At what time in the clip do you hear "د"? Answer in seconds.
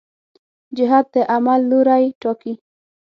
1.13-1.15